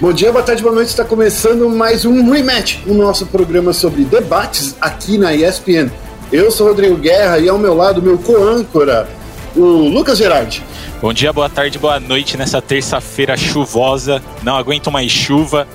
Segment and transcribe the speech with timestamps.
[0.00, 0.90] Bom dia, boa tarde, boa noite.
[0.90, 5.90] Está começando mais um Rematch, o nosso programa sobre debates aqui na ESPN.
[6.30, 9.08] Eu sou Rodrigo Guerra e ao meu lado, meu co-âncora,
[9.56, 10.62] o Lucas Gerardi.
[11.02, 14.22] Bom dia, boa tarde, boa noite nessa terça-feira chuvosa.
[14.40, 15.66] Não aguento mais chuva.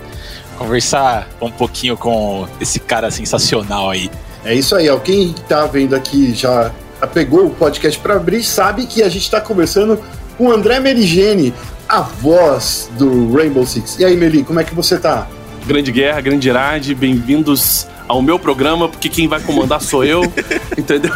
[0.57, 4.09] Conversar um pouquinho com esse cara sensacional aí.
[4.45, 4.97] É isso aí, ó.
[4.99, 6.71] Quem está vendo aqui já
[7.13, 10.01] pegou o podcast para abrir sabe que a gente está conversando
[10.37, 11.53] com o André Merigene,
[11.93, 13.99] a voz do Rainbow Six.
[13.99, 15.27] E aí, Meli, como é que você tá?
[15.63, 20.23] Grande Guerra, Grande Irade, bem-vindos ao meu programa, porque quem vai comandar sou eu,
[20.75, 21.13] entendeu?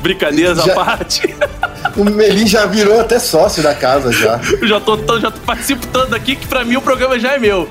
[0.00, 1.36] Brincadeiras já, à parte.
[1.94, 4.40] O Meli já virou até sócio da casa já.
[4.62, 7.68] Eu já tô, já tô participando aqui, que pra mim o programa já é meu.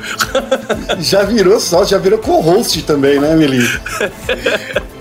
[0.99, 3.67] Já virou sócio, já virou co-host também, né, Meli?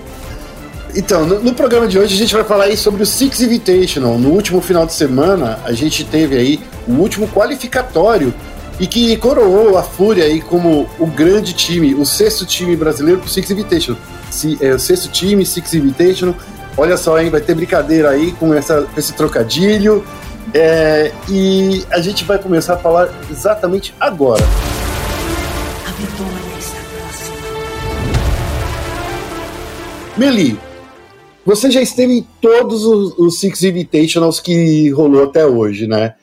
[0.95, 4.19] Então, no, no, programa de hoje a gente vai falar aí sobre o Six Invitational.
[4.19, 8.33] No último final de semana, a gente teve aí o último qualificatório
[8.79, 13.29] e que coroou a Fúria aí como o grande time, o sexto time brasileiro pro
[13.29, 13.99] Six Invitational.
[14.29, 16.35] Se, é, o sexto time, Six Invitational.
[16.77, 20.05] Olha só, hein, vai ter brincadeira aí com, essa, esse trocadilho.
[20.53, 24.43] É, e a gente vai começar a falar exatamente agora.
[25.87, 27.37] A vitória está próxima.
[30.17, 30.59] Meli,
[31.45, 36.15] você já esteve em todos os, os Six Invitationals que rolou até hoje, né?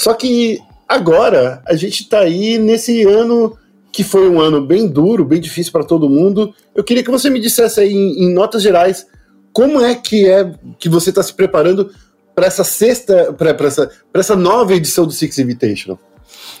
[0.00, 3.56] Só que agora a gente tá aí nesse ano
[3.92, 6.54] que foi um ano bem duro, bem difícil para todo mundo.
[6.74, 9.06] Eu queria que você me dissesse aí em, em notas gerais
[9.52, 11.90] como é que é que você está se preparando
[12.34, 15.98] para essa sexta, para essa, essa nova edição do Six Invitational.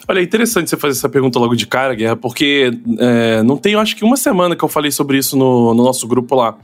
[0.08, 3.76] Olha, é interessante você fazer essa pergunta logo de cara, Guerra, porque é, não tem,
[3.76, 6.58] acho que uma semana que eu falei sobre isso no, no nosso grupo lá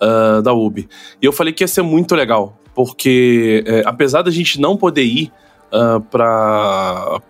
[0.00, 0.88] uh, da UB.
[1.20, 5.02] E eu falei que ia ser muito legal, porque é, apesar da gente não poder
[5.02, 5.32] ir
[5.72, 7.20] uh, para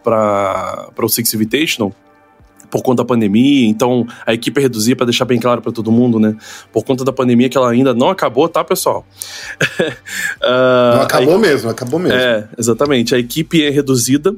[1.00, 1.92] o Six Invitational,
[2.70, 6.20] por conta da pandemia, então a equipe reduzia para deixar bem claro para todo mundo,
[6.20, 6.36] né?
[6.72, 9.06] Por conta da pandemia que ela ainda não acabou, tá, pessoal?
[9.80, 12.18] uh, não acabou a, mesmo, acabou mesmo.
[12.18, 13.14] É, exatamente.
[13.14, 14.34] A equipe é reduzida,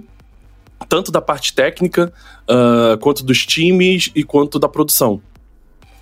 [0.88, 2.12] tanto da parte técnica,
[2.48, 5.20] uh, quanto dos times e quanto da produção.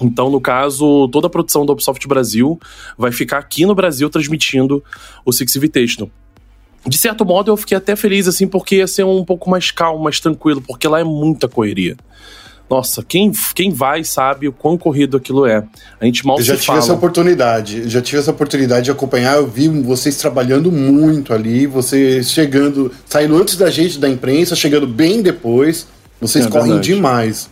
[0.01, 2.59] Então, no caso, toda a produção do Ubisoft Brasil
[2.97, 4.83] vai ficar aqui no Brasil transmitindo
[5.25, 6.11] o Six Invitational.
[6.87, 10.03] De certo modo, eu fiquei até feliz, assim, porque ia ser um pouco mais calmo,
[10.03, 11.97] mais tranquilo, porque lá é muita correria.
[12.71, 15.65] Nossa, quem, quem vai sabe o quão corrido aquilo é.
[15.99, 16.79] A gente mal eu já tive fala.
[16.79, 19.37] essa oportunidade, já tive essa oportunidade de acompanhar.
[19.37, 24.87] Eu vi vocês trabalhando muito ali, vocês chegando, saindo antes da gente da imprensa, chegando
[24.87, 25.87] bem depois.
[26.21, 26.95] Vocês é correm verdade.
[26.95, 27.51] demais.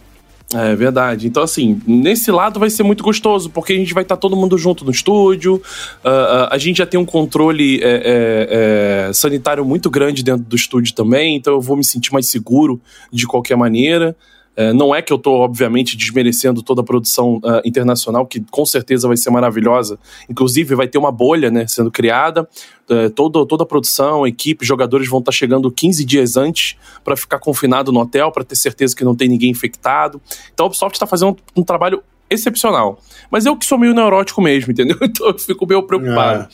[0.55, 1.27] É verdade.
[1.27, 4.37] Então, assim, nesse lado vai ser muito gostoso, porque a gente vai estar tá todo
[4.37, 9.13] mundo junto no estúdio, uh, uh, a gente já tem um controle é, é, é,
[9.13, 12.81] sanitário muito grande dentro do estúdio também, então eu vou me sentir mais seguro
[13.13, 14.15] de qualquer maneira.
[14.57, 18.65] É, não é que eu estou, obviamente, desmerecendo toda a produção uh, internacional, que com
[18.65, 19.99] certeza vai ser maravilhosa.
[20.29, 22.49] Inclusive, vai ter uma bolha né, sendo criada.
[22.89, 27.17] Uh, toda, toda a produção, equipe, jogadores vão estar tá chegando 15 dias antes para
[27.17, 30.21] ficar confinado no hotel, para ter certeza que não tem ninguém infectado.
[30.55, 32.99] Então, a Ubisoft está fazendo um, um trabalho excepcional.
[33.31, 34.97] Mas eu que sou meio neurótico mesmo, entendeu?
[35.03, 36.45] Então eu fico meio preocupado.
[36.45, 36.49] É.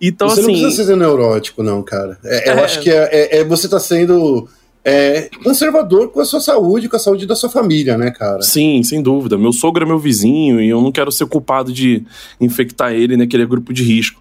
[0.00, 0.52] Então, você assim.
[0.52, 2.18] Não precisa ser neurótico, não, cara.
[2.24, 2.64] É, eu é...
[2.64, 4.48] acho que é, é, é você está sendo
[4.84, 8.42] é, conservador com a sua saúde, com a saúde da sua família, né, cara?
[8.42, 9.38] Sim, sem dúvida.
[9.38, 12.04] Meu sogro é meu vizinho e eu não quero ser culpado de
[12.38, 14.20] infectar ele naquele grupo de risco.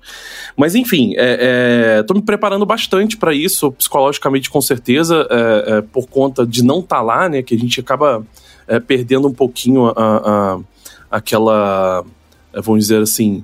[0.55, 5.81] Mas enfim, é, é, tô me preparando bastante para isso, psicologicamente com certeza, é, é,
[5.81, 8.25] por conta de não estar tá lá, né, que a gente acaba
[8.65, 10.59] é, perdendo um pouquinho a, a,
[11.11, 12.05] aquela,
[12.53, 13.43] vamos dizer assim,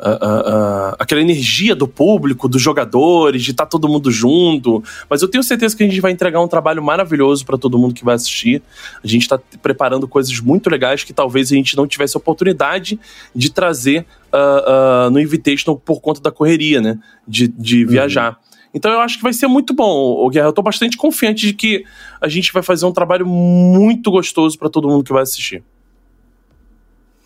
[0.00, 4.82] uh, uh, aquela energia do público, dos jogadores, de estar tá todo mundo junto.
[5.08, 7.94] Mas eu tenho certeza que a gente vai entregar um trabalho maravilhoso para todo mundo
[7.94, 8.62] que vai assistir.
[9.02, 12.98] A gente está preparando coisas muito legais que talvez a gente não tivesse oportunidade
[13.34, 16.98] de trazer uh, no Invitational por conta da correria, né?
[17.26, 17.90] De, de uhum.
[17.90, 18.38] viajar.
[18.72, 20.46] Então eu acho que vai ser muito bom, Guerra.
[20.46, 21.84] Eu tô bastante confiante de que
[22.20, 25.62] a gente vai fazer um trabalho muito gostoso para todo mundo que vai assistir.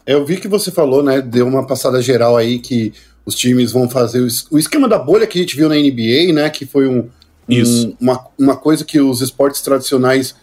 [0.07, 1.21] Eu vi que você falou, né?
[1.21, 2.93] Deu uma passada geral aí que
[3.25, 6.33] os times vão fazer o, o esquema da bolha que a gente viu na NBA,
[6.33, 6.51] né?
[6.51, 7.09] Que foi um,
[7.49, 10.35] um, uma, uma coisa que os esportes tradicionais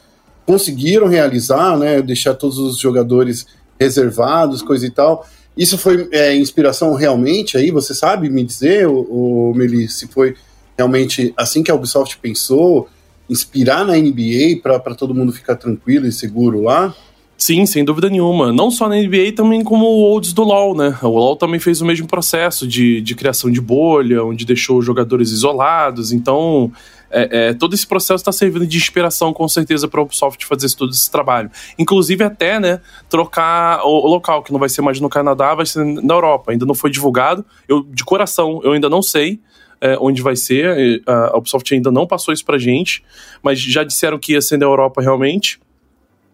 [0.45, 2.01] conseguiram realizar, né?
[2.01, 3.45] Deixar todos os jogadores
[3.79, 5.27] reservados, coisa e tal.
[5.55, 7.71] Isso foi é, inspiração realmente aí?
[7.71, 10.35] Você sabe me dizer, o, o Meli, se foi
[10.77, 12.89] realmente assim que a Ubisoft pensou,
[13.29, 16.95] inspirar na NBA para todo mundo ficar tranquilo e seguro lá?
[17.41, 18.53] Sim, sem dúvida nenhuma.
[18.53, 20.95] Não só na NBA, também como o Olds do LoL, né?
[21.01, 24.85] O LoL também fez o mesmo processo de, de criação de bolha, onde deixou os
[24.85, 26.11] jogadores isolados.
[26.11, 26.71] Então,
[27.09, 30.71] é, é, todo esse processo está servindo de inspiração, com certeza, para a Ubisoft fazer
[30.75, 31.49] todo esse trabalho.
[31.79, 32.79] Inclusive, até, né,
[33.09, 36.51] trocar o, o, local, que não vai ser mais no Canadá, vai ser na Europa.
[36.51, 37.43] Ainda não foi divulgado.
[37.67, 39.39] Eu, de coração, eu ainda não sei.
[39.83, 43.03] É, onde vai ser, a Ubisoft ainda não passou isso pra gente,
[43.41, 45.59] mas já disseram que ia ser na Europa realmente.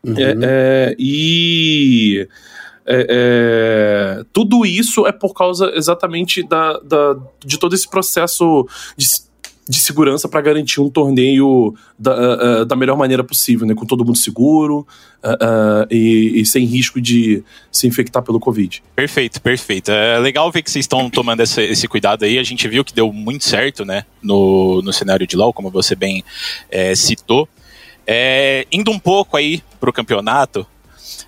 [0.07, 0.15] Uhum.
[0.17, 2.27] É, é, e
[2.85, 8.65] é, é, tudo isso é por causa exatamente da, da, de todo esse processo
[8.95, 9.05] de
[9.69, 13.75] de segurança para garantir um torneio da, uh, da melhor maneira possível, né?
[13.75, 14.87] Com todo mundo seguro
[15.21, 18.81] uh, uh, e, e, sem risco de se infectar pelo Covid.
[18.95, 19.91] Perfeito, perfeito.
[19.91, 22.39] É legal ver que vocês estão tomando esse, esse, cuidado aí.
[22.39, 24.05] A gente viu que deu muito certo, né?
[24.21, 26.23] No, no cenário de LoL, como você bem
[26.71, 27.47] é, citou.
[28.07, 30.65] É, indo um pouco aí pro campeonato,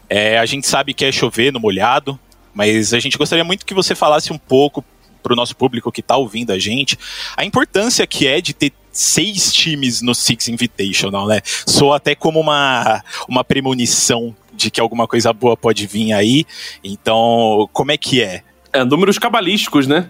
[0.10, 2.18] é, a gente sabe que é chover no molhado,
[2.54, 4.84] mas a gente gostaria muito que você falasse um pouco
[5.22, 6.98] para o nosso público que está ouvindo a gente,
[7.36, 11.42] a importância que é de ter seis times no Six Invitational, né?
[11.44, 16.46] Sou até como uma, uma premonição de que alguma coisa boa pode vir aí.
[16.84, 18.44] Então, como é que é?
[18.72, 20.08] É, números cabalísticos, né?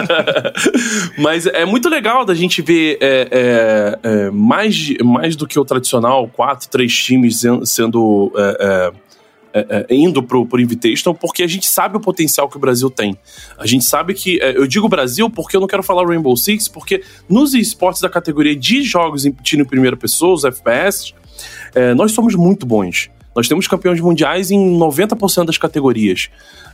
[1.18, 5.64] Mas é muito legal da gente ver é, é, é, mais, mais do que o
[5.64, 8.92] tradicional, quatro, três times sendo é,
[9.52, 12.88] é, é, indo pro, pro Invitational porque a gente sabe o potencial que o Brasil
[12.88, 13.18] tem.
[13.58, 14.38] A gente sabe que.
[14.38, 18.56] Eu digo Brasil porque eu não quero falar Rainbow Six, porque nos esportes da categoria
[18.56, 21.12] de jogos em tiro em primeira pessoa, os FPS,
[21.94, 23.10] nós somos muito bons.
[23.34, 26.28] Nós temos campeões mundiais em 90% das categorias.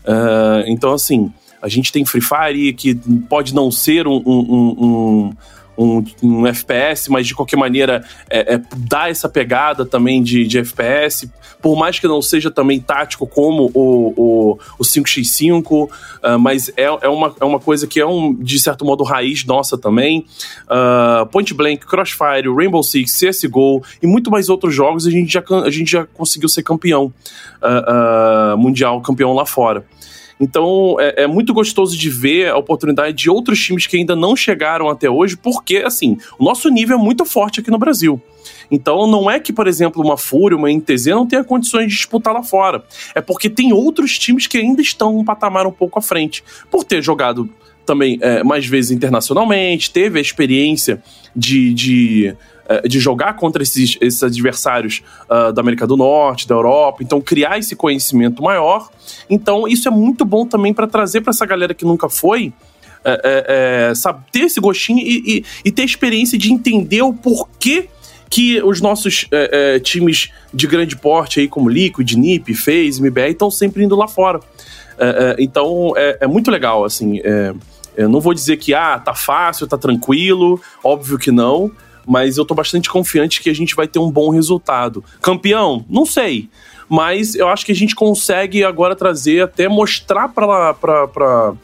[0.05, 2.94] Uh, então, assim, a gente tem Free Fire, que
[3.29, 5.32] pode não ser um, um, um
[5.76, 10.58] um, um FPS, mas de qualquer maneira é, é, dá essa pegada também de, de
[10.58, 11.31] FPS,
[11.61, 15.90] por mais que não seja também tático como o, o, o 5x5, uh,
[16.23, 19.44] ah, mas é, é, uma, é uma coisa que é um, de certo modo raiz
[19.44, 20.25] nossa também.
[20.64, 25.43] Uh, Point Blank, Crossfire, Rainbow Six, CSGO e muito mais outros jogos a gente já,
[25.64, 27.12] a gente já conseguiu ser campeão
[27.62, 29.84] uh, mundial, campeão lá fora.
[30.41, 34.37] Então é, é, muito gostoso de ver a oportunidade de outros times que ainda não
[34.37, 38.21] chegaram até hoje, porque assim, o nosso nível é muito forte aqui no Brasil.
[38.71, 42.35] Então não é que, por exemplo, uma Fúria, uma NTZ não tenha condições de disputar
[42.35, 42.85] lá fora.
[43.15, 46.43] É porque tem outros times que ainda estão um patamar um pouco à frente.
[46.71, 47.49] Por ter jogado
[47.85, 51.03] também é, mais vezes internacionalmente, teve a experiência
[51.35, 52.37] de, de
[52.89, 57.59] de jogar contra esses, esses adversários uh, da América do Norte, da Europa, então criar
[57.59, 58.89] esse conhecimento maior.
[59.31, 62.53] Então, isso é muito bom também para trazer para essa galera que nunca foi.
[63.09, 67.13] É, é, sabe, ter esse gostinho e, e, e, ter a experiência de entender o
[67.13, 67.89] porquê
[68.29, 73.49] que os nossos é, times de grande porte aí, como Liquid, NiP, FaZe, MBR, estão
[73.49, 74.41] sempre indo lá fora.
[75.39, 77.21] então é, é, muito legal, assim.
[77.97, 81.71] não vou dizer que ah, tá fácil, tá tranquilo, óbvio que não,
[82.06, 85.03] mas eu tô bastante confiante que a gente vai ter um bom resultado.
[85.20, 85.85] Campeão?
[85.88, 86.49] Não sei.
[86.88, 91.55] Mas eu acho que a gente consegue agora trazer, até mostrar para para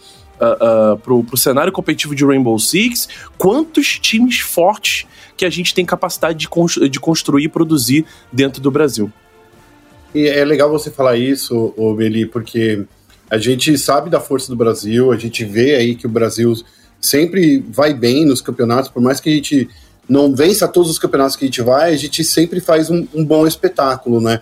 [0.41, 3.09] Uh, uh, pro, pro cenário competitivo de Rainbow Six,
[3.39, 5.07] quantos times fortes
[5.37, 9.13] que a gente tem capacidade de, constru de construir e produzir dentro do Brasil.
[10.13, 12.85] E é legal você falar isso, Beli, porque
[13.31, 16.55] a gente sabe da força do Brasil, a gente vê aí que o Brasil
[17.01, 19.69] sempre vai bem nos campeonatos, por mais que a gente
[20.09, 23.25] não vença todos os campeonatos que a gente vai, a gente sempre faz um, um
[23.25, 24.41] bom espetáculo, né?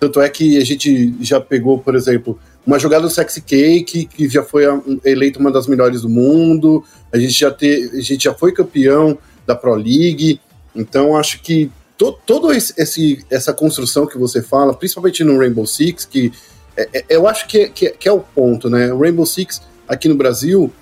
[0.00, 4.28] Tanto é que a gente já pegou, por exemplo, uma jogada do Sexy Cake, que
[4.28, 4.64] já foi
[5.04, 6.82] eleita uma das melhores do mundo,
[7.12, 10.40] a gente já, te, a gente já foi campeão da Pro League,
[10.74, 12.18] então acho que to,
[12.52, 16.32] esse, essa construção que você fala, principalmente no Rainbow Six, que
[16.76, 18.92] é, é, eu acho que, que, que, é o ponto, né?
[18.92, 20.72] O Rainbow Six aqui no Brasil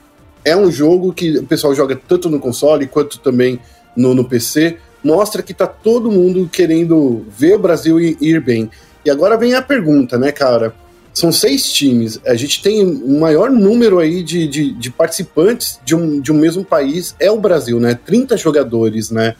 [0.44, 3.60] é um jogo que o pessoal joga tanto no console quanto também
[3.96, 8.70] no, no PC, mostra que tá todo mundo querendo ver o Brasil ir bem.
[9.04, 10.74] E agora vem a pergunta, né, cara?
[11.12, 15.94] São seis times, a gente tem um maior número aí de, de, de participantes de
[15.96, 17.98] um, de um mesmo país, é o Brasil, né?
[18.06, 19.34] 30 jogadores, né?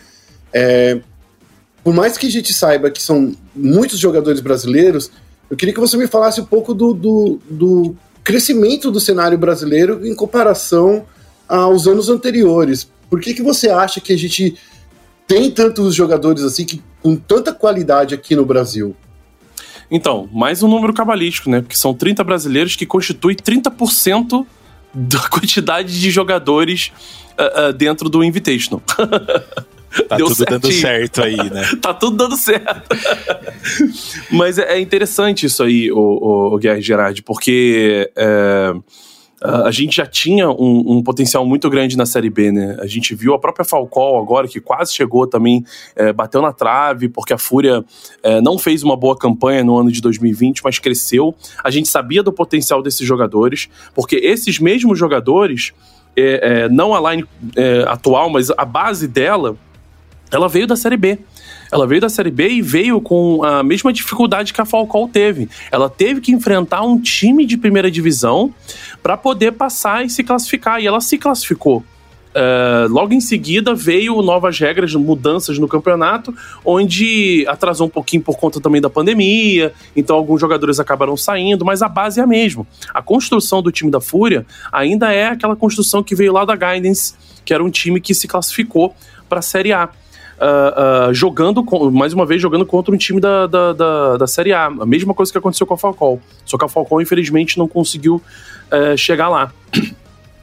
[0.53, 1.01] É,
[1.85, 5.11] por mais que a gente saiba que são muitos jogadores brasileiros,
[5.49, 10.05] eu queria que você me falasse um pouco do, do, do crescimento do cenário brasileiro
[10.07, 11.05] em comparação
[11.49, 12.89] aos anos anteriores.
[13.11, 14.57] Por que, que você acha que a gente
[15.27, 18.95] tem tantos jogadores assim que, com tanta qualidade aqui no Brasil?
[19.91, 21.61] Então, mais um número cabalístico, né?
[21.61, 24.47] Porque são 30 brasileiros que constituem 30%
[24.95, 26.93] da quantidade de jogadores
[27.33, 28.83] uh, uh, dentro do Invitational.
[30.09, 30.61] Tá Deu tudo certinho.
[30.61, 31.69] dando certo aí, né?
[31.83, 32.97] tá tudo dando certo.
[34.31, 38.73] Mas é, é interessante isso aí, o, o, o Guerra Gerard, porque é,
[39.43, 42.77] Uh, a gente já tinha um, um, potencial muito grande na Série B, né?
[42.79, 45.65] A gente viu a própria Falcão agora, que quase chegou também,
[45.97, 47.83] é, bateu na trave, porque a Fúria
[48.23, 51.35] é, não fez uma boa campanha no ano de 2020, mas cresceu.
[51.65, 55.73] A gente sabia do potencial desses jogadores, porque esses mesmos jogadores,
[56.15, 57.27] é, não a line
[57.89, 59.57] atual, mas a base dela,
[60.31, 61.19] ela veio da Série B.
[61.73, 65.49] Ela veio da Série B e veio com a mesma dificuldade que a Falcão teve.
[65.71, 68.53] Ela teve que enfrentar um time de primeira divisão
[69.03, 70.81] para poder passar e se classificar.
[70.81, 71.85] E ela se classificou.
[72.31, 76.33] Uh, logo em seguida veio novas regras, mudanças no campeonato,
[76.65, 81.83] onde atrasou um pouquinho por conta também da pandemia, então alguns jogadores acabaram saindo, mas
[81.83, 82.65] a base é a mesma.
[82.95, 87.15] A construção do time da Fúria ainda é aquela construção que veio lá da Guidance,
[87.45, 88.95] que era um time que se classificou
[89.29, 89.89] para a Série A
[90.41, 94.53] uh, jogando, com, mais uma vez, jogando contra um time da, da, da, da, Série
[94.53, 94.67] A.
[94.67, 96.21] A mesma coisa que aconteceu com a Falcão.
[96.45, 98.17] Só que a Falcão, infelizmente, não conseguiu
[98.73, 99.53] uh, chegar lá.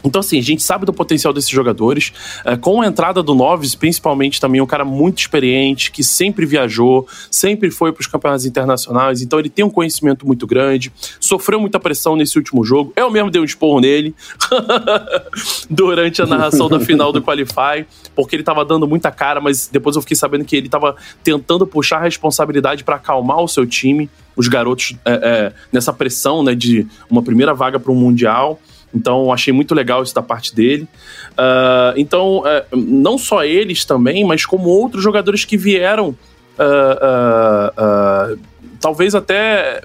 [0.04, 2.14] Então, assim, a gente sabe do potencial desses jogadores.
[2.46, 7.08] É, com a entrada do Noves, principalmente também, um cara muito experiente, que sempre viajou,
[7.32, 11.80] sempre foi para os campeonatos internacionais, então ele tem um conhecimento muito grande, sofreu muita
[11.80, 12.94] pressão nesse último jogo.
[12.96, 14.16] Eu mesmo dei um esporro nele
[15.70, 17.86] durante a narração da final do Qualify,
[18.16, 21.66] porque ele estava dando muita cara, mas depois eu fiquei sabendo que ele estava tentando
[21.66, 26.54] puxar a responsabilidade para acalmar o seu time, os garotos, é, é, nessa pressão né,
[26.54, 28.60] de uma primeira vaga para um Mundial.
[28.94, 30.88] Então, achei muito legal isso da parte dele.
[31.34, 36.16] Uh, então, uh, não só eles também, mas como outros jogadores que vieram.
[36.58, 38.38] Uh,
[38.80, 39.82] talvez até.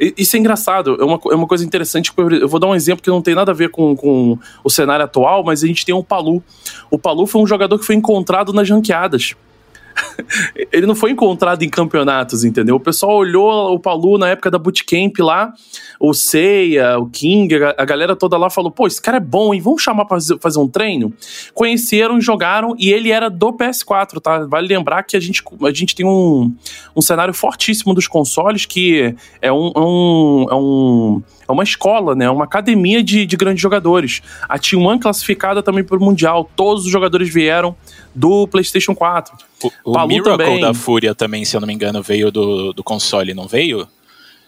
[0.00, 2.12] Isso é engraçado, é uma, é uma coisa interessante.
[2.16, 5.04] Eu vou dar um exemplo que não tem nada a ver com, com o cenário
[5.04, 6.42] atual, mas a gente tem o Palu.
[6.90, 9.34] O Palu foi um jogador que foi encontrado nas ranqueadas.
[10.72, 12.76] ele não foi encontrado em campeonatos, entendeu?
[12.76, 15.52] O pessoal olhou o Palu na época da bootcamp lá,
[15.98, 19.60] o Seiya, o King, a, galera toda lá falou: pô, esse cara é bom, hein?
[19.60, 21.12] Vamos chamar pra fazer um treino?
[21.54, 24.46] Conheceram, jogaram e ele era do PS4, tá?
[24.46, 26.54] Vale lembrar que a gente, a gente tem um,
[26.94, 32.14] um cenário fortíssimo dos consoles que é um, é um, é um é uma escola,
[32.14, 32.28] né?
[32.28, 34.20] Uma academia de, de grandes jogadores.
[34.46, 36.48] A T1 classificada também para o Mundial.
[36.54, 37.74] Todos os jogadores vieram
[38.14, 39.47] do PlayStation 4.
[39.84, 40.60] O, o Miracle também.
[40.60, 43.88] da Fúria também, se eu não me engano, veio do, do console, não veio?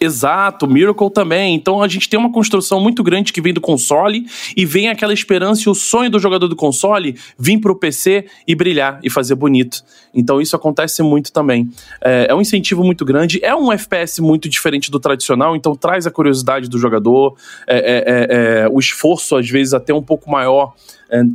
[0.00, 1.54] Exato, Miracle também.
[1.54, 4.24] Então a gente tem uma construção muito grande que vem do console
[4.56, 8.54] e vem aquela esperança e o sonho do jogador do console vir pro PC e
[8.54, 9.84] brilhar e fazer bonito.
[10.14, 11.70] Então isso acontece muito também.
[12.00, 13.44] É, é um incentivo muito grande.
[13.44, 17.36] É um FPS muito diferente do tradicional, então traz a curiosidade do jogador,
[17.66, 20.72] é, é, é, é o esforço às vezes até um pouco maior.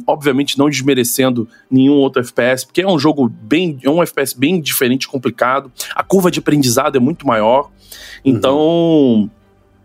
[0.07, 4.59] Obviamente não desmerecendo nenhum outro FPS, porque é um jogo bem, é um FPS bem
[4.61, 5.71] diferente, complicado.
[5.93, 7.69] A curva de aprendizado é muito maior.
[8.23, 9.29] Então, uhum.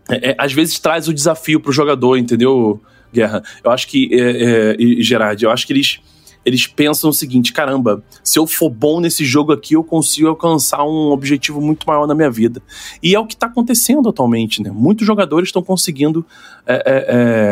[0.09, 2.81] é, é, às vezes traz o desafio para o jogador, entendeu,
[3.13, 3.43] Guerra?
[3.63, 5.99] Eu acho que, é, é, Gerard, eu acho que eles,
[6.45, 10.83] eles pensam o seguinte: caramba, se eu for bom nesse jogo aqui, eu consigo alcançar
[10.83, 12.61] um objetivo muito maior na minha vida.
[13.01, 14.71] E é o que está acontecendo atualmente, né?
[14.73, 16.25] Muitos jogadores estão conseguindo
[16.65, 17.05] é, é,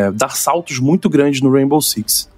[0.06, 2.28] é, dar saltos muito grandes no Rainbow Six.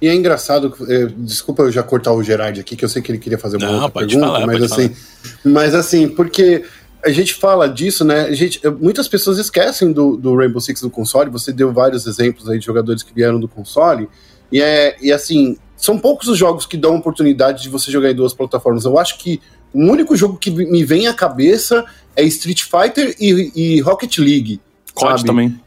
[0.00, 3.10] E é engraçado, é, desculpa eu já cortar o Gerard aqui, que eu sei que
[3.10, 5.40] ele queria fazer uma Não, outra pergunta, falar, mas assim, falar.
[5.44, 6.64] mas assim, porque
[7.02, 8.22] a gente fala disso, né?
[8.22, 11.30] A gente, muitas pessoas esquecem do, do Rainbow Six do console.
[11.30, 14.08] Você deu vários exemplos aí de jogadores que vieram do console.
[14.52, 18.14] E, é, e assim, são poucos os jogos que dão oportunidade de você jogar em
[18.14, 18.84] duas plataformas.
[18.84, 19.40] Eu acho que
[19.72, 24.60] o único jogo que me vem à cabeça é Street Fighter e, e Rocket League.
[24.94, 25.60] COD também.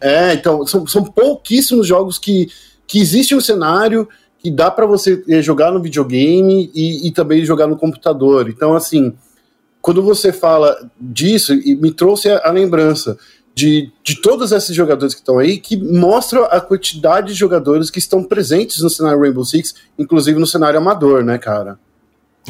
[0.00, 2.48] É, então, são, são pouquíssimos jogos que,
[2.86, 7.44] que existe um cenário que dá para você eh, jogar no videogame e, e também
[7.44, 8.48] jogar no computador.
[8.48, 9.12] Então, assim,
[9.80, 13.18] quando você fala disso, e me trouxe a, a lembrança
[13.58, 17.98] de, de todos esses jogadores que estão aí, que mostram a quantidade de jogadores que
[17.98, 21.76] estão presentes no cenário Rainbow Six, inclusive no cenário amador, né, cara?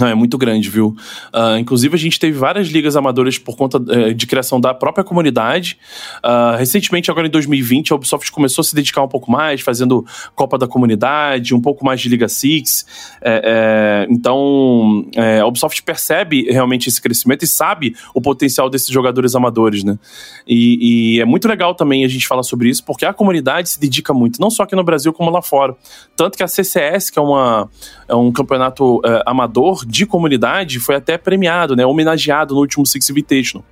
[0.07, 0.95] É muito grande, viu?
[1.35, 5.05] Uh, inclusive, a gente teve várias ligas amadoras por conta uh, de criação da própria
[5.05, 5.79] comunidade.
[6.19, 10.05] Uh, recentemente, agora em 2020, a Ubisoft começou a se dedicar um pouco mais, fazendo
[10.35, 12.87] Copa da Comunidade, um pouco mais de Liga Six.
[13.21, 18.89] É, é, então, é, a Ubisoft percebe realmente esse crescimento e sabe o potencial desses
[18.89, 19.99] jogadores amadores, né?
[20.47, 23.81] E, e, é muito legal também a gente falar sobre isso, porque a comunidade se
[23.81, 25.77] dedica muito, não só aqui no Brasil, como lá fora.
[26.17, 27.69] Tanto que a CCS, que é, uma,
[28.09, 33.09] é um campeonato é, amador, de comunidade foi até premiado, né, homenageado no último Six
[33.09, 33.65] Invitational,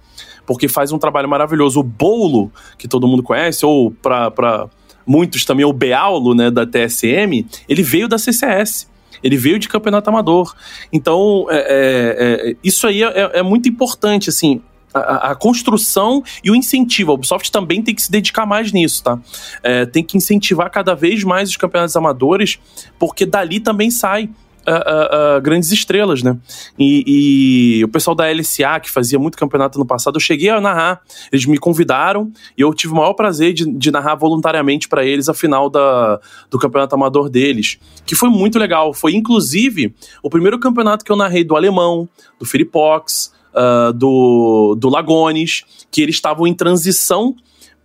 [0.46, 1.80] porque faz um trabalho maravilhoso.
[1.80, 4.68] O Bolo, que todo mundo conhece, ou para
[5.06, 8.88] muitos também o Beaulo, né, da TSM, ele veio da CCS.
[9.22, 10.54] Ele veio de campeonato amador.
[10.92, 14.60] Então, é, é, é, isso aí é, é muito importante, assim.
[14.92, 17.12] a, a, construção e o incentivo.
[17.12, 19.18] A Ubisoft também tem que se dedicar mais nisso, tá?
[19.62, 22.58] É, tem que incentivar cada vez mais os campeonatos amadores,
[22.98, 24.28] porque dali também sai
[24.68, 26.36] Uh, uh, grandes estrelas, né?
[26.76, 30.60] E, e, o pessoal da LCA, que fazia muito campeonato no passado, eu cheguei a
[30.60, 31.02] narrar.
[31.30, 35.28] Eles me convidaram e eu tive o maior prazer de, de narrar voluntariamente para eles
[35.28, 36.18] a final da,
[36.50, 38.92] do campeonato amador deles, que foi muito legal.
[38.92, 44.88] Foi inclusive o primeiro campeonato que eu narrei do alemão, do Filipox, uh, do, do
[44.88, 47.36] Lagones, que eles estavam em transição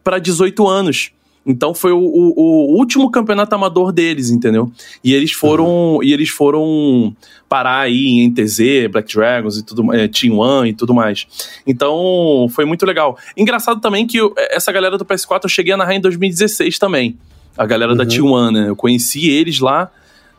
[0.03, 1.11] para 18 anos.
[1.45, 4.71] Então foi o, o, o, último campeonato amador deles, entendeu?
[5.03, 6.03] E eles foram uhum.
[6.03, 7.15] e eles foram
[7.49, 11.27] parar aí em NTZ, Black Dragons e tudo, é, Team One e tudo mais.
[11.65, 13.17] Então foi muito legal.
[13.35, 17.17] Engraçado também que eu, essa galera do PS4 eu cheguei a narrar em 2016 também.
[17.57, 17.97] A galera uhum.
[17.97, 18.69] da Team One, né?
[18.69, 19.91] Eu conheci eles lá.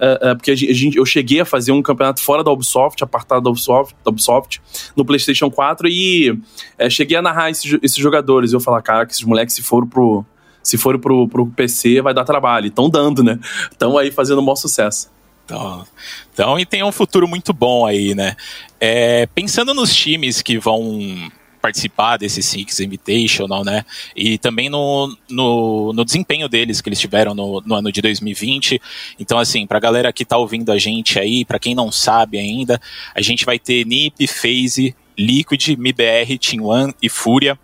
[0.03, 3.41] Uh, uh, porque a gente, eu cheguei a fazer um campeonato fora da Ubisoft, apartado
[3.43, 4.61] da Ubisoft, da Ubisoft
[4.97, 8.51] no PlayStation 4, e uh, cheguei a narrar esses, esses jogadores.
[8.51, 10.25] E eu falar, cara, que esses moleques se foram pro,
[10.63, 12.69] se for pro, pro PC, vai dar trabalho.
[12.69, 13.39] Estão dando, né?
[13.71, 15.11] Estão aí fazendo um bom sucesso.
[15.45, 15.87] Então,
[16.33, 18.37] então, e tem um futuro muito bom aí, né?
[18.81, 21.31] É, pensando nos times que vão
[21.63, 23.85] participar desse Six Invitational, né?
[24.17, 28.83] E também no, no, no, desempenho deles que eles tiveram no, no ano de 2020.
[29.19, 32.81] Então, assim, pra galera que tá ouvindo a gente aí, para quem não sabe ainda,
[33.15, 37.59] a gente vai ter NiP, FaZe, Liquid, MIBR, Team One e Fúria.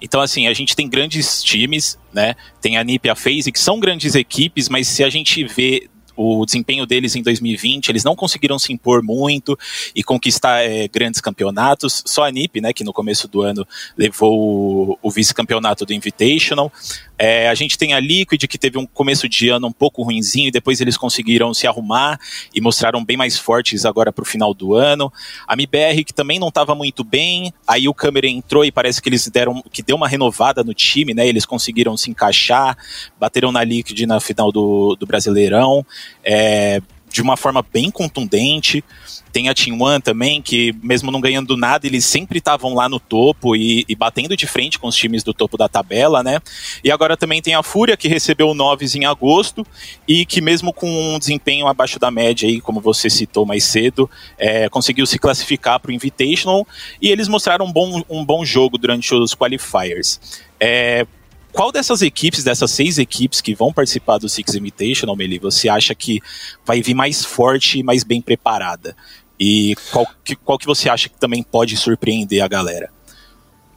[0.00, 2.34] Então, assim, a gente tem grandes times, né?
[2.60, 5.88] Tem a NIP e a FaZe, que são grandes equipes, mas se a gente vê
[6.22, 9.58] o desempenho deles em 2020, eles não conseguiram se impor muito
[9.94, 12.02] e conquistar é, grandes campeonatos.
[12.04, 16.70] Só a NIP, né, que no começo do ano levou o, o vice-campeonato do Invitational.
[17.22, 20.48] É, a gente tem a Liquid, que teve um começo de ano um pouco ruinzinho,
[20.48, 22.18] e depois eles conseguiram se arrumar
[22.54, 25.12] e mostraram bem mais fortes agora para o final do ano.
[25.46, 29.08] A MIBR, que também não estava muito bem, aí o Câmera entrou e parece que
[29.08, 31.28] eles deram, que deu uma renovada no time, né?
[31.28, 32.76] Eles conseguiram se encaixar,
[33.18, 35.84] bateram na Liquid na final do, do Brasileirão.
[36.24, 38.82] É, de uma forma bem contundente.
[39.32, 42.98] Tem a Team One também, que mesmo não ganhando nada, eles sempre estavam lá no
[42.98, 46.40] topo e, e, batendo de frente com os times do topo da tabela, né?
[46.82, 49.64] E agora também tem a Fúria, que recebeu Noves em agosto
[50.06, 54.10] e que mesmo com um desempenho abaixo da média aí, como você citou mais cedo,
[54.36, 56.66] é, conseguiu se classificar para o Invitational
[57.00, 60.40] e eles mostraram um bom, um bom jogo durante os qualifiers.
[60.58, 61.06] É,
[61.52, 65.94] qual dessas equipes, dessas seis equipes que vão participar do Six Invitational, Meli, você acha
[65.94, 66.20] que
[66.64, 68.96] vai vir mais forte e mais bem preparada?
[69.38, 72.90] E qual que, qual que você acha que também pode surpreender a galera?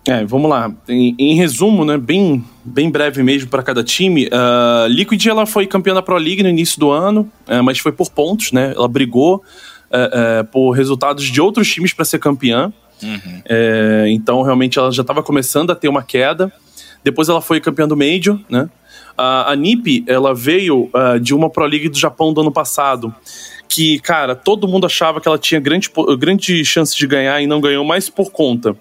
[0.06, 0.70] É, vamos lá.
[0.88, 5.66] Em, em resumo, né, bem, bem breve mesmo para cada time, uh, Liquid ela foi
[5.66, 8.74] campeã da Pro League no início do ano, uh, mas foi por pontos, né?
[8.76, 12.72] Ela brigou uh, por resultados de outros times para ser campeã.
[13.02, 13.42] Uhum.
[14.08, 16.54] então, realmente, ela já estava começando a ter uma queda.
[17.04, 18.70] Depois ela foi campeã do Major, né?
[19.18, 23.14] A, a NiP, ela veio uh, de uma Pro League do Japão do ano passado,
[23.68, 27.62] que, cara, todo mundo achava que ela tinha grande, grande chance de ganhar e não
[27.62, 28.76] ganhou mais por conta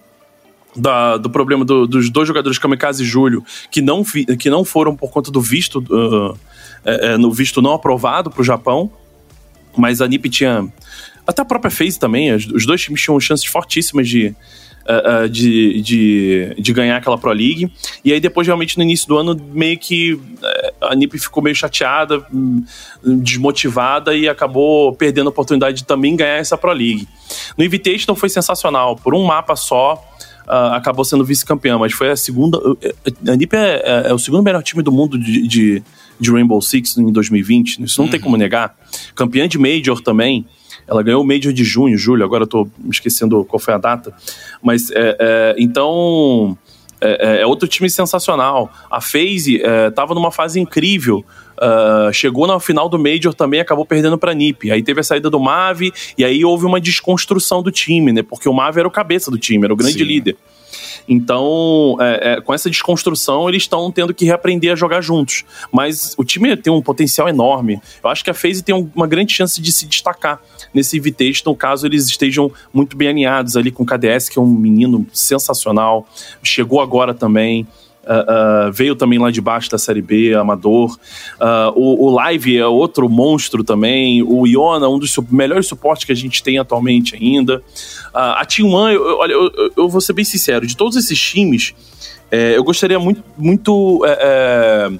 [0.77, 4.65] da, do problema do, dos dois jogadores Kamikaze e Júlio, que não, vi, que não
[4.65, 6.39] foram por conta do visto, uh,
[6.85, 8.91] é, é, no visto não aprovado para o Japão,
[9.77, 10.67] mas a NiP tinha.
[11.27, 14.35] Até a própria FaZe também, os dois times tinham chances fortíssimas de,
[14.83, 17.73] uh, de, de, de, ganhar aquela Pro League.
[18.05, 20.21] E aí depois, realmente, no início do ano, meio que uh,
[20.83, 22.65] a NiP ficou meio chateada, um,
[23.05, 27.07] desmotivada e acabou perdendo a oportunidade de também ganhar essa Pro League.
[27.57, 28.97] No Invitation foi sensacional.
[28.97, 30.03] Por um mapa só,
[30.47, 32.59] uh, acabou sendo vice-campeã, mas foi a segunda...
[33.29, 35.83] A NiP é, é, é, o segundo melhor time do mundo de, de,
[36.19, 37.83] de Rainbow Six em 2020.
[37.83, 38.11] Isso não uhum.
[38.11, 38.77] tem como negar.
[39.15, 40.47] Campeã de Major também.
[40.87, 43.79] Ela ganhou o Major de junho, julho, agora eu tô me esquecendo qual foi a
[43.79, 44.13] data.
[44.63, 46.57] Mas, é, é, então,
[47.01, 48.71] é, é, é outro time sensacional.
[48.91, 51.25] A FaZe estava é, numa fase incrível.
[51.53, 54.73] Uh, chegou na final do Major também acabou perdendo para NiP.
[54.73, 58.23] Aí teve a saída do Mave e aí houve uma desconstrução do time, né?
[58.23, 60.05] Porque o Mave era o cabeça do time, era o grande Sim.
[60.05, 60.37] líder.
[61.09, 65.45] Então, é, é, com essa desconstrução, eles estão tendo que reaprender a jogar juntos.
[65.71, 67.81] Mas o time tem um potencial enorme.
[68.03, 70.41] Eu acho que a FaZe tem uma grande chance de se destacar
[70.73, 74.47] nesse Invitation, caso eles estejam muito bem alinhados ali com o KDS, que é um
[74.47, 76.07] menino sensacional.
[76.43, 77.67] Chegou agora também.
[78.03, 80.99] Uh, veio também lá de baixo da Série B, Amador.
[81.41, 84.23] Uh, o, o, Live é outro monstro também.
[84.23, 87.63] O Iona, um dos su melhores suportes que a gente tem atualmente ainda.
[88.13, 88.45] a
[88.93, 91.75] eu, olha, eu, eu, eu, vou ser bem sincero, de todos esses times,
[92.31, 94.91] é, eu gostaria muito, muito é, é,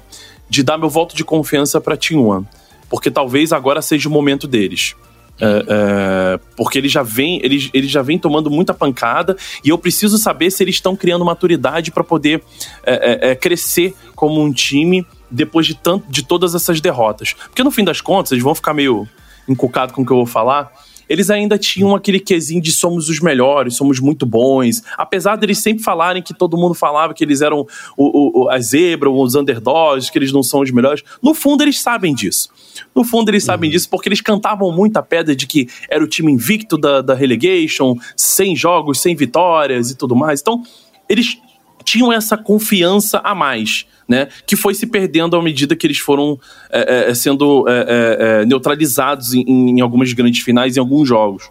[0.49, 2.47] de dar meu voto de confiança para One.
[2.91, 4.95] Porque talvez agora seja o momento deles.
[5.45, 9.77] É, é, porque ele já vem ele, ele já vem tomando muita pancada e eu
[9.77, 12.41] preciso saber se eles estão criando maturidade para poder
[12.85, 17.33] é, crescer como um time depois de tanto de todas essas derrotas.
[17.33, 19.09] Porque no fim das contas, eles vão ficar meio
[19.49, 20.73] encucados com o que eu vou falar
[21.13, 24.83] eles ainda tinham aquele quesinho de somos os melhores, somos muito bons.
[24.97, 27.67] Apesar deles sempre falarem que todo mundo falava que eles eram
[27.99, 31.03] o, o, a zebra, os underdogs, que eles não são os melhores.
[31.23, 32.49] No fundo, eles sabem disso.
[32.95, 33.73] No fundo, eles sabem uhum.
[33.73, 37.15] disso porque eles cantavam muito a pedra de que era o time invicto da, da
[37.15, 40.41] relegation, sem jogos, sem vitórias e tudo mais.
[40.41, 40.63] Então,
[41.09, 41.39] eles
[41.85, 46.39] tinham essa confiança a mais né, que foi se perdendo à medida que eles foram
[46.71, 51.09] é, é, é sendo é, é, é, neutralizados em, em, algumas grandes finais, em alguns
[51.09, 51.45] jogos.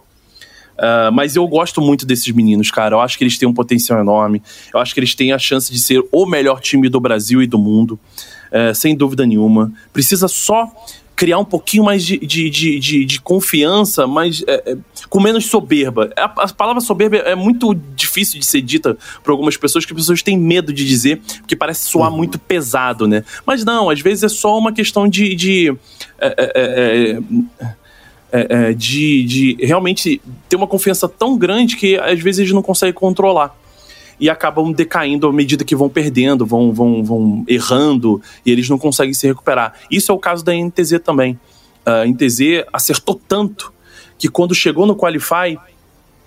[0.74, 2.94] Uh, mas eu gosto muito desses meninos, cara.
[2.94, 4.42] Eu acho que eles têm um potencial enorme.
[4.72, 7.46] Eu acho que eles têm a chance de ser o melhor time do Brasil e
[7.46, 8.00] do mundo,
[8.74, 9.70] sem dúvida nenhuma.
[9.92, 10.72] Precisa só
[11.14, 14.76] criar um pouquinho mais de, de, de, de, de confiança, mas é, é,
[15.08, 16.10] com menos soberba.
[16.16, 19.98] A, a, palavra soberba é muito difícil de ser dita por algumas pessoas, que as
[19.98, 22.16] pessoas têm medo de dizer, porque parece soar uhum.
[22.16, 23.24] muito pesado, né?
[23.46, 25.34] Mas não, às vezes é só uma questão de.
[25.34, 25.74] de
[26.18, 27.18] é, é,
[28.32, 32.62] é, é de, de realmente ter uma confiança tão grande que às vezes eles não
[32.62, 33.54] conseguem controlar
[34.18, 38.78] e acabam decaindo à medida que vão perdendo, vão, vão, vão errando e eles não
[38.78, 39.74] conseguem se recuperar.
[39.90, 41.38] Isso é o caso da NTZ também.
[41.84, 43.72] A NTZ acertou tanto
[44.18, 45.58] que quando chegou no Qualify,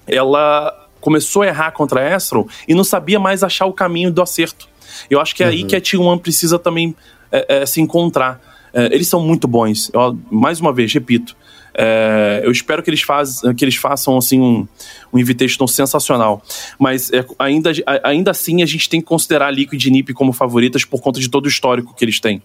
[0.06, 4.21] ela começou a errar contra a Astro e não sabia mais achar o caminho do
[4.21, 4.67] acerto.
[5.10, 5.52] Eu acho que é uhum.
[5.54, 6.95] aí que a T1 precisa também
[7.32, 8.41] é, é, se encontrar.
[8.74, 9.89] É, eles são muito bons.
[9.93, 11.36] Eu, mais uma vez, repito,
[11.78, 14.68] é, eu espero que eles, faz, que eles façam assim um,
[15.12, 16.42] um invitation sensacional.
[16.80, 17.72] Mas é, ainda,
[18.04, 21.20] ainda assim a gente tem que considerar a Liquid e Nip como favoritas por conta
[21.20, 22.42] de todo o histórico que eles têm.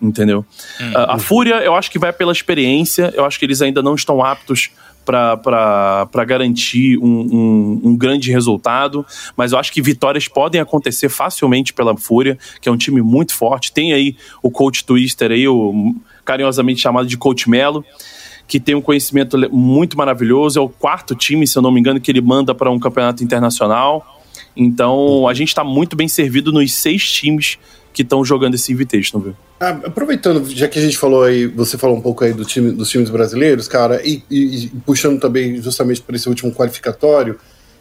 [0.00, 0.44] Entendeu?
[0.80, 0.92] Hum.
[0.94, 3.96] A, a Fúria, eu acho que vai pela experiência, eu acho que eles ainda não
[3.96, 4.70] estão aptos
[5.04, 11.72] para garantir um, um, um, grande resultado, mas eu acho que vitórias podem acontecer facilmente
[11.72, 13.72] pela Fúria, que é um time muito forte.
[13.72, 17.82] Tem aí o coach Twister aí, o carinhosamente chamado de Coach Melo
[18.48, 20.58] que tem um conhecimento muito maravilhoso.
[20.58, 23.22] É o quarto time, se eu não me engano, que ele manda para um campeonato
[23.22, 24.20] internacional.
[24.56, 27.58] Então a gente está muito bem servido nos seis times
[27.92, 29.36] que estão jogando esse Invitation, viu?
[29.60, 32.70] Ah, aproveitando, já que a gente falou aí, você falou um pouco aí do time,
[32.70, 37.38] dos times brasileiros, cara, e, e, e puxando também justamente para esse último qualificatório,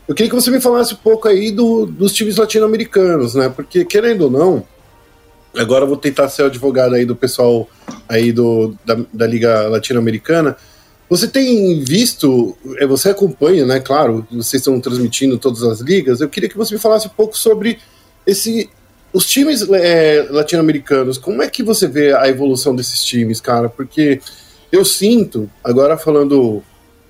[0.08, 3.50] eu queria que você me falasse um pouco aí do, dos times latino-americanos, né?
[3.50, 4.64] Porque, querendo ou não,
[5.56, 7.68] Agora eu vou tentar ser o advogado aí do pessoal
[8.08, 10.56] aí do, da, da Liga Latino-Americana.
[11.10, 13.80] Você tem visto, é, você acompanha, né?
[13.80, 16.20] Claro, vocês estão transmitindo todas as ligas.
[16.20, 17.80] Eu queria que você me falasse um pouco sobre
[18.26, 18.70] esse,
[19.14, 21.18] os times é, latino-americanos.
[21.18, 23.70] Como é que você vê a evolução desses times, cara?
[23.70, 24.20] Porque
[24.72, 26.62] eu sinto, agora falando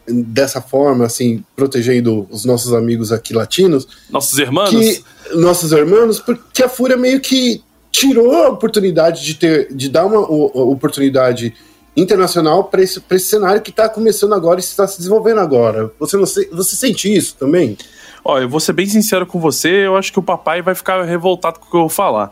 [0.08, 6.70] dessa forma, assim, protegendo os nossos amigos aqui latinos, nossos irmãos, nossos irmãos, porque a
[6.70, 7.62] Fúria meio que
[7.98, 11.54] tirou a oportunidade de ter de dar uma, oportunidade
[11.96, 15.92] internacional para esse, esse cenário que está começando agora e está se desenvolvendo agora.
[16.00, 17.76] Você, não, você sente isso também?
[18.24, 21.02] Olha, eu vou ser bem sincero com você, eu acho que o papai vai ficar
[21.04, 22.30] revoltado com o que eu vou falar.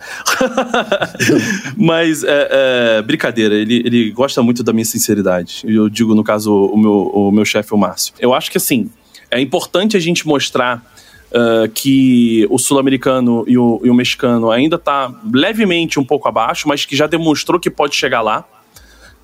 [1.76, 5.64] Mas, é, é, brincadeira, ele, ele gosta muito da minha sinceridade.
[5.66, 8.14] Eu digo, no caso, o meu, o meu chefe, o Márcio.
[8.20, 8.92] Eu acho que, assim,
[9.32, 10.84] é importante a gente mostrar
[11.32, 16.68] uh, que o sul-americano e o, e o, mexicano ainda está levemente um pouco abaixo,
[16.68, 18.46] mas que já demonstrou que pode chegar lá.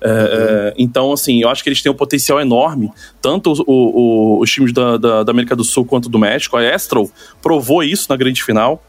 [0.00, 4.50] Uh, então, assim, eu acho que eles têm um potencial enorme, tanto o, o, os
[4.50, 6.56] times da, da, da, América do Sul quanto do México.
[6.56, 7.10] A Astro
[7.40, 8.82] provou isso na grande final.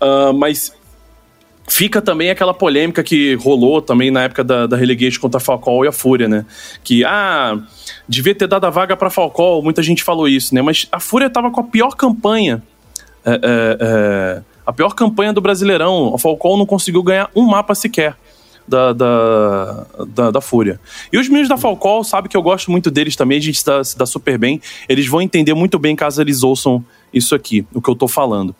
[0.00, 0.72] Uh, mas
[1.70, 5.84] Fica também aquela polêmica que rolou também na época da, da relegation contra a Falcão
[5.84, 6.44] e a Fúria, né?
[6.82, 7.60] Que, ah,
[8.08, 10.62] devia ter dado a vaga para Falcão, muita gente falou isso, né?
[10.62, 12.60] Mas a Fúria tava com a pior campanha.
[13.24, 13.38] É, é,
[13.80, 16.12] é, a pior campanha do Brasileirão.
[16.12, 18.16] A Falcão não conseguiu ganhar um mapa sequer.
[18.68, 20.78] Da, da, da, da, Fúria.
[21.12, 23.66] E os meninos da Falcão sabem que eu gosto muito deles também, a gente se
[23.66, 24.62] dá, se dá super bem.
[24.88, 28.54] Eles vão entender muito bem caso eles ouçam isso aqui, o que eu tô falando.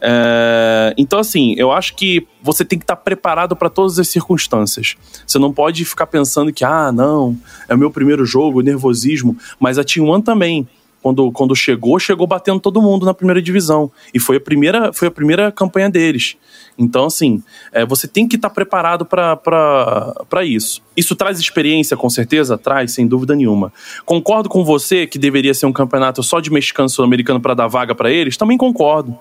[0.00, 4.96] É, então, assim, eu acho que você tem que estar preparado para todas as circunstâncias.
[5.26, 7.36] Você não pode ficar pensando que, ah, não,
[7.68, 9.36] é o meu primeiro jogo, nervosismo.
[9.60, 10.66] Mas a Team One também.
[11.02, 13.90] Quando, quando chegou, chegou batendo todo mundo na primeira divisão.
[14.14, 16.36] E foi a primeira, foi a primeira campanha deles.
[16.78, 20.80] Então, assim, é, você tem que estar preparado para isso.
[20.96, 22.56] Isso traz experiência, com certeza?
[22.56, 23.72] Traz, sem dúvida nenhuma.
[24.06, 27.96] Concordo com você que deveria ser um campeonato só de mexicano sul-americano para dar vaga
[27.96, 28.36] para eles?
[28.36, 29.18] Também concordo.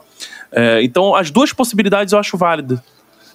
[0.52, 2.80] É, então, as duas possibilidades eu acho válidas.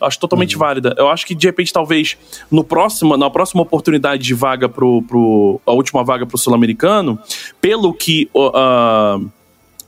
[0.01, 0.61] Acho totalmente uhum.
[0.61, 0.95] válida.
[0.99, 2.17] Eu acho que, de repente, talvez,
[2.51, 5.03] no próximo, na próxima oportunidade de vaga pro.
[5.03, 7.19] pro a última vaga pro Sul-Americano,
[7.61, 8.29] pelo que.
[8.35, 9.31] Uh,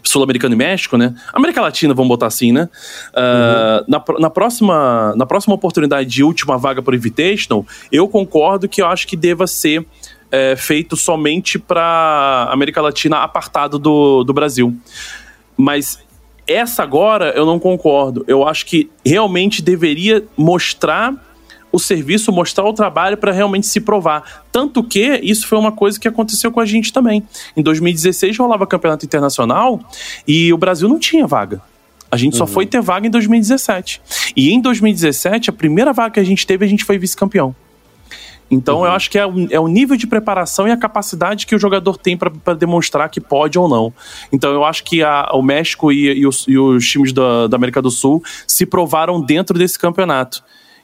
[0.03, 1.15] Sul-Americano e México, né?
[1.35, 2.71] América Latina, vamos botar assim, né?
[3.13, 3.85] Uh, uhum.
[3.89, 8.81] na, na, próxima, na próxima oportunidade de última vaga para o Invitational, eu concordo que
[8.81, 9.85] eu acho que deva ser
[10.31, 14.75] é, feito somente para América Latina apartado do, do Brasil.
[15.57, 15.99] Mas
[16.49, 18.25] essa agora eu não concordo.
[18.27, 21.15] Eu acho que realmente deveria mostrar
[21.71, 24.45] o serviço, mostrar o trabalho para realmente se provar.
[24.51, 27.23] Tanto que isso foi uma coisa que aconteceu com a gente também.
[27.55, 29.79] Em 2016 rolava campeonato internacional
[30.27, 31.61] e o Brasil não tinha vaga.
[32.11, 32.39] A gente uhum.
[32.39, 34.01] só foi ter vaga em 2017.
[34.35, 37.55] E em 2017, a primeira vaga que a gente teve, a gente foi vice-campeão.
[38.51, 38.87] Então uhum.
[38.87, 41.59] eu acho que é o, é o, nível de preparação e a capacidade que o
[41.59, 43.93] jogador tem para demonstrar que pode ou não.
[44.33, 47.57] Então eu acho que a, o México e, e, os, e os, times da, da,
[47.57, 50.43] América do Sul se provaram dentro desse campeonato.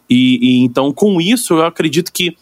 [0.09, 2.37] E, e então com isso eu acredito que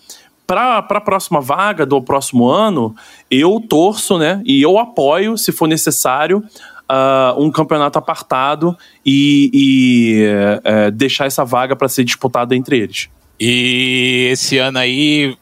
[0.47, 2.95] para a próxima vaga do próximo ano,
[3.31, 4.43] eu torço, né?
[4.45, 6.45] E eu apoio, se for necessário,
[6.91, 13.09] uh, um campeonato apartado e, e uh, deixar essa vaga para ser disputada entre eles.
[13.45, 15.37] E esse ano aí,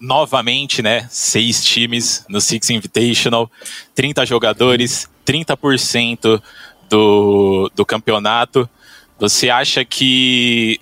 [0.00, 1.08] novamente, né?
[1.10, 3.50] Seis times no Six Invitational,
[3.96, 6.40] 30 jogadores, 30%
[6.88, 8.70] do, do campeonato.
[9.18, 10.80] Você acha que.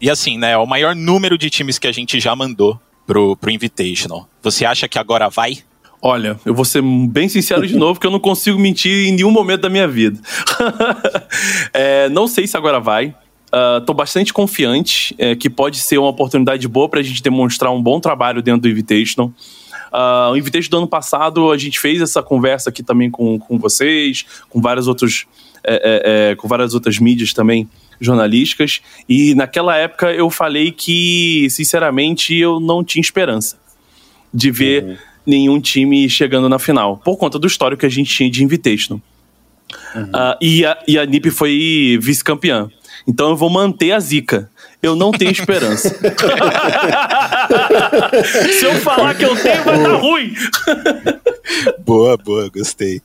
[0.00, 0.58] E assim, né?
[0.58, 4.28] O maior número de times que a gente já mandou pro, pro Invitational.
[4.42, 5.58] Você acha que agora vai?
[6.02, 9.30] Olha, eu vou ser bem sincero de novo, que eu não consigo mentir em nenhum
[9.30, 10.20] momento da minha vida.
[11.72, 13.14] é, não sei se agora vai.
[13.78, 17.72] Estou uh, bastante confiante é, que pode ser uma oportunidade boa para a gente demonstrar
[17.72, 19.32] um bom trabalho dentro do Invitational.
[19.92, 23.58] Uh, o Invitational do ano passado, a gente fez essa conversa aqui também com, com
[23.58, 25.26] vocês, com várias, outros,
[25.62, 27.68] é, é, é com várias outras mídias também
[28.00, 28.80] jornalísticas.
[29.08, 33.56] E naquela época eu falei que, sinceramente, eu não tinha esperança
[34.32, 34.96] de ver uhum.
[35.24, 39.00] nenhum time chegando na final, por conta do histórico que a gente tinha de Invitational.
[39.94, 40.02] Uhum.
[40.02, 42.68] Uh, e, a, e a NIP foi vice-campeã.
[43.06, 44.50] Então eu vou manter a zica.
[44.82, 45.88] Eu não tenho esperança.
[48.58, 50.34] Se eu falar que eu tenho, vai dar ruim.
[51.84, 53.00] boa, boa, gostei.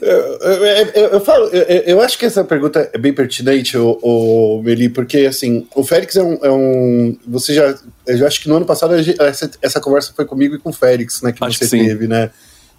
[0.00, 4.62] Eu, eu, eu, eu, falo, eu, acho que essa pergunta é bem pertinente, o, o
[4.62, 7.18] Meli, porque assim, o Félix é um, é um.
[7.26, 7.74] Você já.
[8.06, 11.22] Eu acho que no ano passado essa, essa conversa foi comigo e com o Félix,
[11.22, 11.32] né?
[11.32, 12.30] Que acho você que teve, né?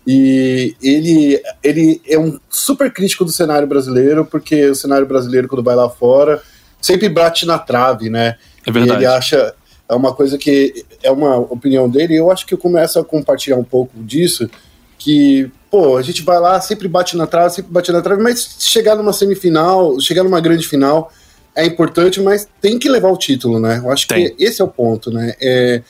[0.06, 5.64] E ele, ele é um super crítico do cenário brasileiro, porque o cenário brasileiro, quando
[5.64, 6.42] vai lá fora,
[6.82, 8.36] sempre bate na trave, né?
[8.66, 9.00] É verdade.
[9.02, 9.54] E ele acha.
[9.88, 10.86] É uma coisa que.
[11.02, 14.50] É uma opinião dele, e eu acho que eu começo a compartilhar um pouco disso,
[14.98, 18.58] que, pô, a gente vai lá, sempre bate na trave, sempre bate na trave, mas
[18.60, 21.12] chegar numa semifinal, chegar numa grande final
[21.56, 23.80] é importante, mas tem que levar o título, né?
[23.84, 24.36] Eu acho tem.
[24.36, 25.36] que esse é o ponto, né?
[25.40, 25.82] É,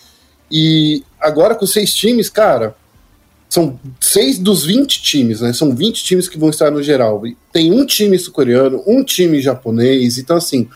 [0.52, 2.76] e agora com seis times, cara
[3.54, 5.54] são seis dos 20 times, né?
[5.54, 7.22] São 20 times que vão estar no geral.
[7.52, 10.68] Tem um time sul-coreano, um time japonês, então assim.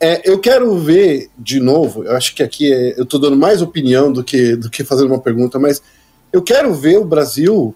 [0.00, 3.60] É, eu quero ver de novo, eu acho que aqui é, eu estou dando mais
[3.60, 5.82] opinião do que, do que fazendo uma pergunta, mas
[6.32, 7.74] eu quero ver o Brasil,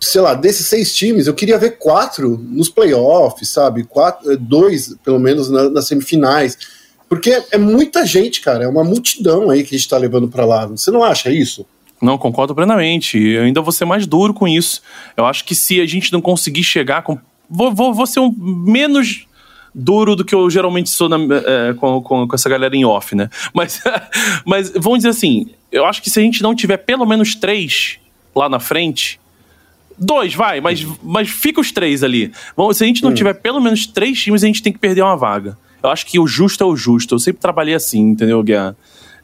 [0.00, 3.84] sei lá, desses seis times, eu queria ver quatro nos playoffs, sabe?
[3.84, 6.56] Quatro, é, dois, pelo menos, na, nas semifinais.
[7.06, 10.28] Porque é, é muita gente, cara, é uma multidão aí que a gente está levando
[10.28, 10.64] para lá.
[10.64, 11.66] Você não acha isso?
[12.00, 13.18] Não, concordo plenamente.
[13.18, 14.82] Eu ainda vou ser mais duro com isso.
[15.16, 17.18] Eu acho que se a gente não conseguir chegar com.
[17.48, 19.26] Vou, vou, vou ser um menos
[19.74, 23.14] duro do que eu geralmente sou na, é, com, com, com, essa galera em off,
[23.14, 23.28] né?
[23.52, 23.82] Mas,
[24.44, 27.98] mas vamos dizer assim, eu acho que se a gente não tiver pelo menos três
[28.34, 29.20] lá na frente.
[29.98, 32.30] Dois, vai, mas, mas fica os três ali.
[32.54, 33.14] Vamos, se a gente não hum.
[33.14, 35.56] tiver pelo menos três times, a gente tem que perder uma vaga.
[35.82, 37.14] Eu acho que o justo é o justo.
[37.14, 38.74] Eu sempre trabalhei assim, entendeu, Guiar?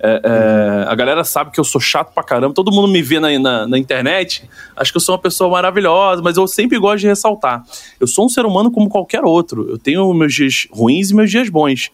[0.04, 2.52] É, é, a galera sabe que eu sou chato pra caramba.
[2.52, 6.20] Todo mundo me vê na, na, na, internet, acho que eu sou uma pessoa maravilhosa,
[6.20, 7.62] mas eu sempre gosto de ressaltar.
[8.00, 9.70] Eu sou um ser humano como qualquer outro.
[9.70, 11.90] Eu tenho meus dias ruins e meus dias bons.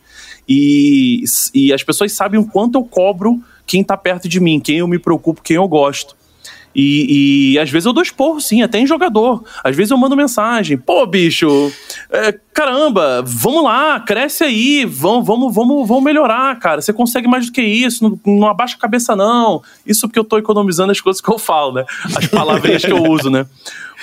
[0.49, 1.23] E,
[1.55, 4.89] e as pessoas sabem o quanto eu cobro quem tá perto de mim, quem eu
[4.89, 6.17] me preocupo, quem eu gosto.
[6.81, 9.43] E, e, às vezes eu dou esporro, sim, até em jogador.
[9.65, 11.73] Às vezes eu mando mensagem: pô, bicho,
[12.09, 16.81] é, caramba, vamos lá, cresce aí, vamos, vamos, vamos, vamos melhorar, cara.
[16.81, 19.61] Você consegue mais do que isso, não, não abaixa a cabeça, não.
[19.85, 21.85] Isso porque eu tô economizando as coisas que eu falo, né?
[22.15, 23.45] As palavrinhas que eu uso, né?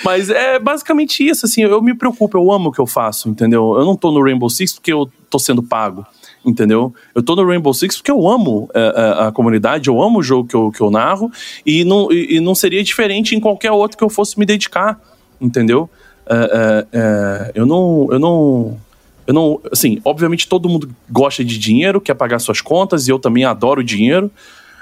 [0.04, 3.74] Mas é basicamente isso, assim, eu me preocupo, eu amo o que eu faço, entendeu?
[3.78, 6.06] Eu não tô no Rainbow Six porque eu tô sendo pago
[6.46, 6.94] entendeu?
[7.14, 10.00] Eu tô no Rainbow Six porque eu amo a, é, a, é, a comunidade, eu
[10.00, 11.30] amo o jogo que eu, que eu narro
[11.64, 15.00] e não, e, e, não seria diferente em qualquer outro que eu fosse me dedicar,
[15.40, 15.90] entendeu?
[16.28, 18.08] É, eu não.
[18.10, 18.78] Eu não
[19.26, 23.18] Eu não, assim, obviamente todo mundo gosta de dinheiro, quer pagar suas contas, e eu
[23.18, 24.30] também adoro dinheiro.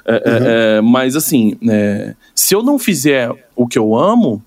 [0.07, 0.83] Uhum.
[0.90, 4.42] mas assim, é, se eu não fizer o que eu amo,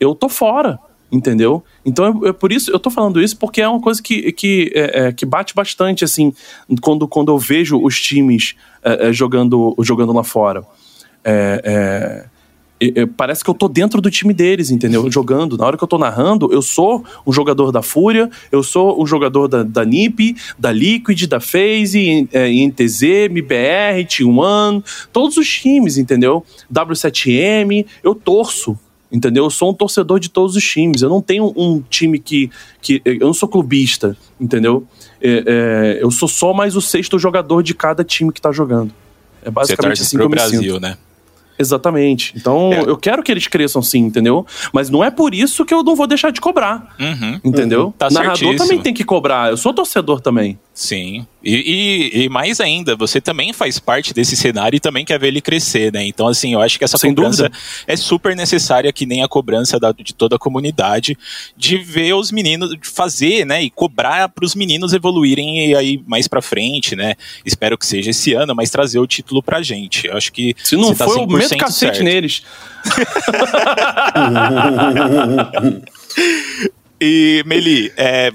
[0.00, 0.76] eu tô fora,
[1.10, 1.62] entendeu?
[1.84, 5.12] Então é, por isso eu tô falando isso porque é uma coisa que, que, é,
[5.12, 6.32] que bate bastante assim
[6.80, 8.54] quando, quando eu vejo os times
[9.12, 10.62] jogando, jogando lá fora.
[11.24, 15.10] é, parece que eu tô dentro do time deles, entendeu?
[15.10, 15.56] Jogando.
[15.56, 19.06] Na hora que eu tô narrando, eu sou um jogador da Fúria, eu sou um
[19.06, 25.98] jogador da, da NiP, da Liquid, da FaZe, é, INTZ, MBR, T1, todos os times,
[25.98, 26.44] entendeu?
[26.72, 28.78] W7M, eu torço.
[29.10, 29.44] Entendeu?
[29.44, 31.00] Eu sou um torcedor de todos os times.
[31.00, 32.50] Eu não tenho um time que.
[32.82, 34.86] que eu não sou clubista, entendeu?
[35.20, 38.92] É, é, eu sou só mais o sexto jogador de cada time que tá jogando.
[39.42, 40.80] É basicamente assim que eu Brasil, me sinto.
[40.80, 40.98] né?
[41.58, 42.32] Exatamente.
[42.36, 42.80] Então, é.
[42.82, 44.46] eu quero que eles cresçam sim, entendeu?
[44.72, 46.94] Mas não é por isso que eu não vou deixar de cobrar.
[47.00, 47.86] Uhum, entendeu?
[47.86, 47.90] Uhum.
[47.92, 48.58] Tá Narrador certíssimo.
[48.58, 49.50] também tem que cobrar.
[49.50, 50.58] Eu sou torcedor também.
[50.78, 51.26] Sim.
[51.42, 55.26] E, e, e, mais ainda, você também faz parte desse cenário e também quer ver
[55.26, 56.06] ele crescer, né?
[56.06, 57.58] Então, assim, eu acho que essa Sem cobrança dúvida.
[57.84, 61.18] é super necessária, que nem a cobrança da, de toda a comunidade,
[61.56, 63.60] de ver os meninos fazer, né?
[63.60, 67.16] E cobrar para os meninos evoluírem aí mais para frente, né?
[67.44, 70.06] Espero que seja esse ano, mas trazer o título pra gente.
[70.06, 70.54] Eu acho que.
[70.62, 72.04] Se não tá for, o meto cacete certo.
[72.04, 72.44] neles.
[77.02, 78.30] e, Meli, é,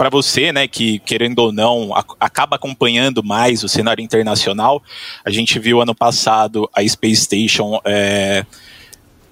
[0.00, 4.82] para você, né, que querendo ou não a, acaba acompanhando mais o cenário internacional,
[5.22, 8.46] a gente viu ano passado a Space Station é,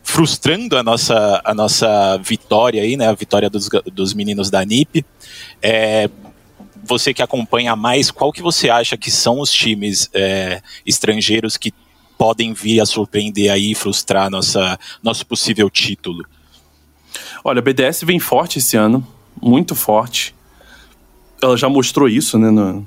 [0.02, 5.07] frustrando a nossa, a nossa vitória aí, né, a vitória dos, dos meninos da NIP.
[5.62, 6.11] É,
[6.85, 11.72] você que acompanha mais, qual que você acha que são os times é, estrangeiros que
[12.18, 16.26] podem vir a surpreender aí e frustrar nossa, nosso possível título?
[17.42, 19.02] Olha, a BDS vem forte esse ano,
[19.40, 20.37] muito forte
[21.42, 22.87] ela já mostrou isso, né, no,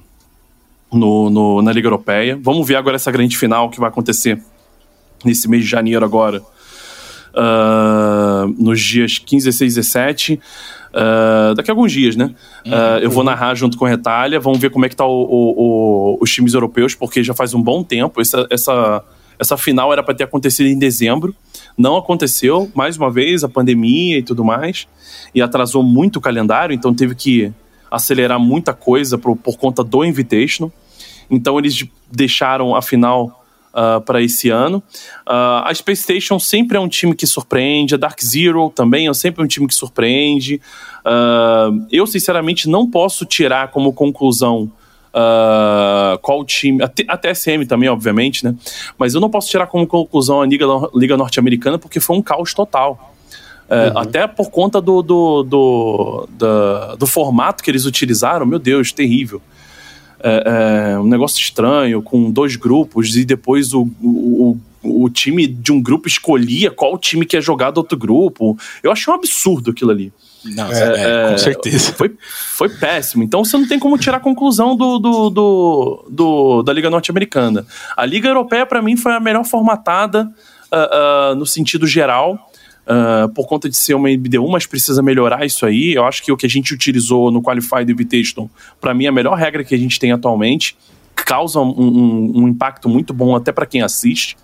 [0.91, 2.37] no, no, na Liga Europeia.
[2.41, 4.41] Vamos ver agora essa grande final que vai acontecer
[5.23, 6.41] nesse mês de janeiro agora.
[7.33, 10.39] Uh, nos dias 15, 16 e 17.
[10.91, 12.35] Uh, daqui a alguns dias, né?
[12.65, 12.71] Uhum.
[12.73, 14.39] Uh, eu vou narrar junto com a Retalha.
[14.39, 17.53] Vamos ver como é que tá o, o, o, os times europeus, porque já faz
[17.53, 18.19] um bom tempo.
[18.19, 19.03] Essa, essa,
[19.39, 21.33] essa final era para ter acontecido em dezembro.
[21.77, 24.87] Não aconteceu, mais uma vez, a pandemia e tudo mais.
[25.33, 27.53] E atrasou muito o calendário, então teve que
[27.91, 30.71] acelerar muita coisa por, por conta do Invitational.
[31.29, 33.37] Então eles deixaram a final
[33.73, 34.83] Uh, para esse ano.
[35.25, 39.13] Uh, a Space Station sempre é um time que surpreende, a Dark Zero também é
[39.13, 40.59] sempre um time que surpreende.
[41.05, 44.69] Uh, eu, sinceramente, não posso tirar como conclusão
[46.21, 46.83] qual time.
[46.83, 48.53] A TSM também, obviamente, né?
[48.97, 52.53] Mas eu não posso tirar como conclusão a Liga, Liga Norte-Americana porque foi um caos
[52.53, 53.10] total.
[53.71, 53.99] É, uhum.
[53.99, 59.41] Até por conta do, do, do, do, do, formato que eles utilizaram, meu Deus, terrível.
[60.21, 65.71] É, é, um negócio estranho, com dois grupos, e depois o, o, o time de
[65.71, 68.57] um grupo escolhia qual time que ia jogar do outro grupo.
[68.83, 70.11] Eu achei um absurdo aquilo ali.
[70.43, 71.93] Não, é, é, com certeza.
[71.93, 73.23] Foi, foi péssimo.
[73.23, 77.65] Então você não tem como tirar a conclusão do, do, do, do da Liga Norte-Americana.
[77.95, 80.29] A Liga Europeia, para mim, foi a melhor formatada
[80.73, 82.50] uh, uh, no sentido geral.
[82.81, 85.93] Uh, por conta de ser uma MBD1, mas precisa melhorar isso aí.
[85.93, 88.49] Eu acho que o que a gente utilizou no Qualified Invitation,
[88.81, 90.75] para mim, é a melhor regra que a gente tem atualmente.
[91.15, 94.35] Causa um, um, um impacto muito bom até para quem assiste.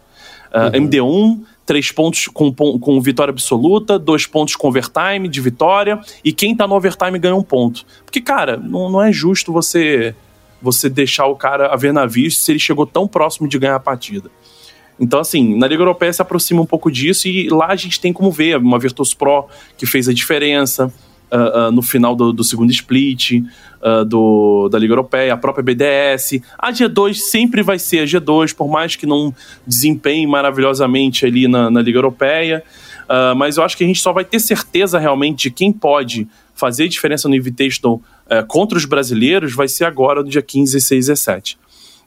[0.54, 0.88] Uh, uhum.
[0.88, 6.56] MD1, três pontos com, com vitória absoluta, dois pontos com overtime de vitória, e quem
[6.56, 7.86] tá no overtime ganha um ponto.
[8.06, 10.15] Porque, cara, não, não é justo você
[10.60, 13.80] você deixar o cara a ver navios se ele chegou tão próximo de ganhar a
[13.80, 14.32] partida.
[15.00, 18.12] Então, assim, na Liga Europeia se aproxima um pouco disso e lá a gente tem
[18.12, 19.46] como ver uma Virtus Pro
[19.78, 20.92] que fez a diferença
[21.32, 23.34] uh, uh, no final do, do segundo split
[23.82, 26.42] uh, do, da Liga Europeia, a própria BDS.
[26.58, 29.34] A G2 sempre vai ser a G2, por mais que não
[29.66, 32.64] desempenhe maravilhosamente ali na, na Liga Europeia.
[33.38, 36.88] mas eu acho que a gente só vai ter certeza realmente de quem pode fazer
[36.88, 38.02] diferença no Invitational
[38.48, 41.58] contra os brasileiros vai ser agora no dia 15, 16 e 17.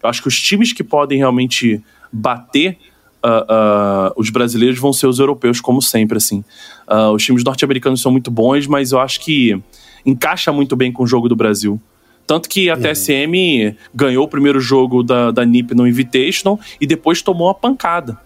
[0.02, 2.76] Eu acho que os times que podem realmente bater
[3.24, 6.44] uh, uh, os brasileiros vão ser os europeus, como sempre, assim.
[6.88, 9.60] Uh, os times norte-americanos são muito bons, mas eu acho que
[10.04, 11.80] encaixa muito bem com o jogo do Brasil.
[12.26, 12.82] Tanto que a uhum.
[12.82, 18.18] TSM ganhou o primeiro jogo da, da NIP no Invitational e depois tomou uma pancada.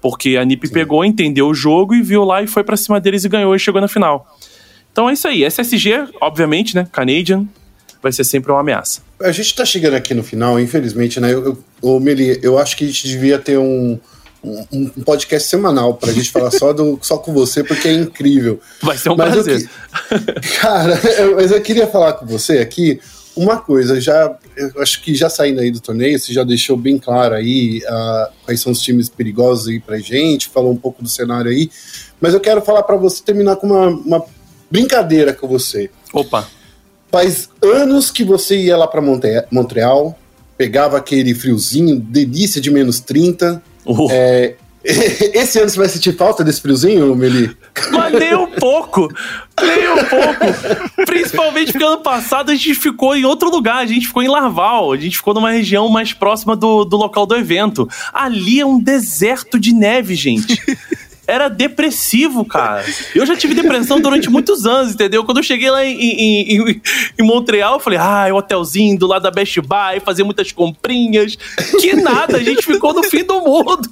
[0.00, 0.74] Porque a NIP Sim.
[0.74, 3.58] pegou, entendeu o jogo e viu lá e foi para cima deles e ganhou e
[3.58, 4.26] chegou na final.
[4.92, 5.42] Então é isso aí.
[5.42, 6.86] SSG, obviamente, né?
[6.92, 7.46] Canadian,
[8.06, 9.00] vai ser sempre uma ameaça.
[9.20, 11.32] A gente tá chegando aqui no final, infelizmente, né?
[11.32, 13.98] Eu, eu, Meli, eu acho que a gente devia ter um,
[14.44, 18.60] um, um podcast semanal pra gente falar só, do, só com você, porque é incrível.
[18.80, 19.68] Vai ser um mas prazer.
[20.10, 23.00] Eu, cara, eu, mas eu queria falar com você aqui
[23.36, 26.96] uma coisa, já eu acho que já saindo aí do torneio, você já deixou bem
[26.96, 31.08] claro aí uh, quais são os times perigosos aí pra gente, falou um pouco do
[31.08, 31.70] cenário aí,
[32.18, 34.24] mas eu quero falar para você terminar com uma, uma
[34.70, 35.90] brincadeira com você.
[36.14, 36.48] Opa!
[37.10, 39.02] Faz anos que você ia lá para
[39.50, 40.18] Montreal,
[40.56, 43.62] pegava aquele friozinho, delícia de menos 30.
[43.84, 44.08] Uh.
[44.10, 44.54] É,
[44.86, 47.56] esse ano você vai sentir falta desse friozinho, Meli?
[47.90, 49.08] Mas nem um pouco.
[49.60, 51.04] Nem um pouco.
[51.06, 53.78] Principalmente porque ano passado a gente ficou em outro lugar.
[53.78, 54.92] A gente ficou em Larval.
[54.92, 57.88] A gente ficou numa região mais próxima do, do local do evento.
[58.12, 60.62] Ali é um deserto de neve, gente
[61.26, 62.84] era depressivo, cara.
[63.14, 65.24] Eu já tive depressão durante muitos anos, entendeu?
[65.24, 66.82] Quando eu cheguei lá em, em, em,
[67.18, 71.36] em Montreal, eu falei, ah, o hotelzinho do lado da Best Buy, fazer muitas comprinhas.
[71.80, 73.88] Que nada, a gente ficou no fim do mundo.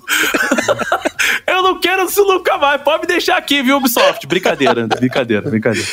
[1.47, 2.81] eu não quero isso nunca mais.
[2.83, 4.27] Pode me deixar aqui, viu, Ubisoft?
[4.27, 5.89] Brincadeira, brincadeira, brincadeira.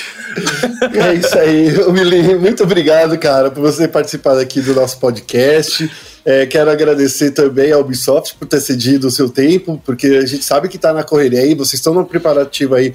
[0.93, 2.35] É isso aí, Mili.
[2.35, 5.89] Muito obrigado, cara, por você participar aqui do nosso podcast.
[6.23, 10.43] É, quero agradecer também ao Ubisoft por ter cedido o seu tempo, porque a gente
[10.43, 12.93] sabe que está na correria aí, vocês estão no preparativo aí,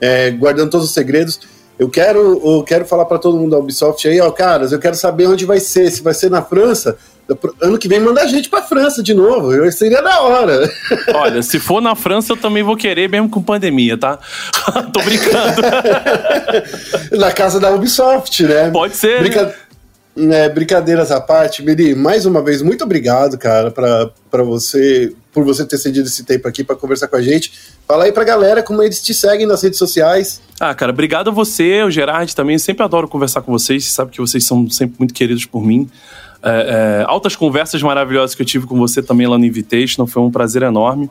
[0.00, 1.38] é, guardando todos os segredos.
[1.78, 4.94] Eu quero, eu quero falar para todo mundo da Ubisoft aí, ó, caras, eu quero
[4.94, 6.96] saber onde vai ser, se vai ser na França.
[7.60, 9.50] Ano que vem manda a gente pra França de novo.
[9.72, 10.70] Seria da hora.
[11.14, 14.18] Olha, se for na França, eu também vou querer, mesmo com pandemia, tá?
[14.92, 15.62] Tô brincando.
[17.12, 18.70] na casa da Ubisoft, né?
[18.70, 19.20] Pode ser.
[19.20, 19.54] Brinca...
[20.16, 20.44] Né?
[20.44, 25.64] É, brincadeiras à parte, Miri, mais uma vez, muito obrigado, cara, para você, por você
[25.64, 27.52] ter cedido esse tempo aqui para conversar com a gente.
[27.86, 30.40] Fala aí pra galera como eles te seguem nas redes sociais.
[30.60, 32.58] Ah, cara, obrigado a você, o Gerard também.
[32.58, 33.84] Sempre adoro conversar com vocês.
[33.84, 35.90] Você sabe que vocês são sempre muito queridos por mim.
[36.42, 40.06] É, é, altas conversas maravilhosas que eu tive com você também lá no Invitation.
[40.06, 41.10] Foi um prazer enorme.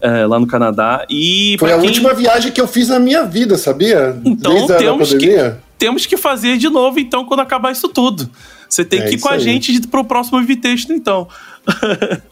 [0.00, 1.06] É, lá no Canadá.
[1.08, 1.86] E Foi a quem...
[1.86, 4.16] última viagem que eu fiz na minha vida, sabia?
[4.24, 8.30] Então Desde temos que temos que fazer de novo, então, quando acabar isso tudo.
[8.68, 11.26] Você tem é que ir com a gente pro próximo Invitation, então.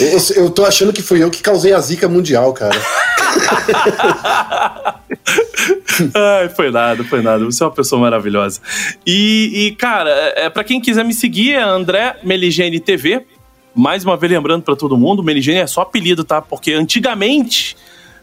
[0.00, 2.74] Eu, eu tô achando que fui eu que causei a zica mundial, cara.
[6.12, 7.44] Ai, foi nada, foi nada.
[7.44, 8.60] Você é uma pessoa maravilhosa.
[9.06, 13.24] E, e cara, é, é para quem quiser me seguir, é André Meligene TV.
[13.72, 16.42] Mais uma vez lembrando para todo mundo, Meligene é só apelido, tá?
[16.42, 17.76] Porque antigamente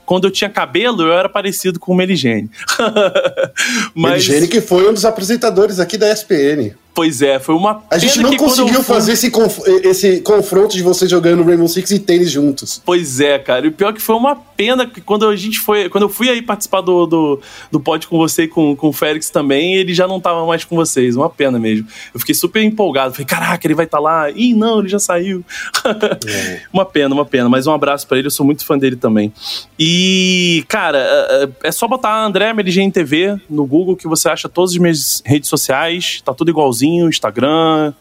[0.07, 2.49] quando eu tinha cabelo, eu era parecido com o Meligene.
[3.93, 4.25] Mas...
[4.25, 6.73] Meligene que foi um dos apresentadores aqui da ESPN.
[6.97, 11.07] Pois é, foi uma A gente não conseguiu fazer esse, conf esse confronto de você
[11.07, 12.81] jogando Rainbow Six e tênis juntos.
[12.83, 13.67] Pois é, cara.
[13.67, 15.89] E o pior é que foi uma pena que quando a gente foi.
[15.89, 17.41] Quando eu fui aí participar do, do,
[17.71, 20.65] do pod com você e com, com o Félix também, ele já não tava mais
[20.65, 21.15] com vocês.
[21.15, 21.87] Uma pena mesmo.
[22.11, 23.13] Eu fiquei super empolgado.
[23.13, 24.31] Falei, caraca, ele vai estar tá lá.
[24.31, 25.45] Ih, não, ele já saiu.
[26.27, 26.61] É.
[26.73, 27.47] uma pena, uma pena.
[27.47, 29.31] Mas um abraço para ele, eu sou muito fã dele também.
[29.79, 34.49] E, cara, é, é, é só botar André Meligene TV no Google que você acha
[34.49, 36.21] todas as minhas redes sociais.
[36.25, 37.93] Tá tudo igualzinho Instagram,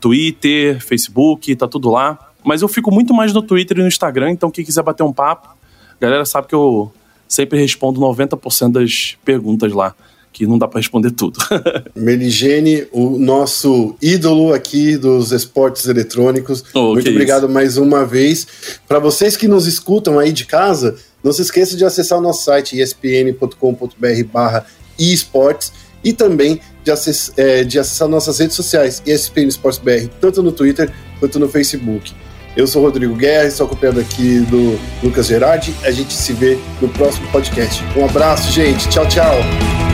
[0.00, 2.18] Twitter, Facebook, tá tudo lá.
[2.44, 5.12] Mas eu fico muito mais no Twitter e no Instagram, então quem quiser bater um
[5.12, 5.54] papo, a
[6.00, 6.92] galera sabe que eu
[7.28, 9.94] sempre respondo 90% das perguntas lá,
[10.32, 11.38] que não dá para responder tudo.
[11.94, 16.64] Meligene, o nosso ídolo aqui dos esportes eletrônicos.
[16.74, 17.54] Oh, muito obrigado isso.
[17.54, 18.44] mais uma vez.
[18.88, 22.44] Para vocês que nos escutam aí de casa, não se esqueça de acessar o nosso
[22.44, 25.72] site espn.com.br/esportes
[26.04, 30.52] e também de, acess, é, de acessar nossas redes sociais, ESPN Sports BR, tanto no
[30.52, 30.90] Twitter
[31.20, 32.12] quanto no Facebook.
[32.56, 35.74] Eu sou Rodrigo Guerra, estou acompanhado aqui do Lucas Gerardi.
[35.84, 37.82] A gente se vê no próximo podcast.
[37.96, 38.88] Um abraço, gente.
[38.88, 39.91] Tchau, tchau.